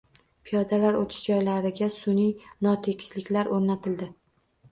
Piyodalar 0.45 0.95
o‘tish 1.01 1.19
joylariga 1.27 1.89
sun'iy 1.97 2.47
notekisliklar 2.67 3.51
o'rnatildi. 3.59 4.09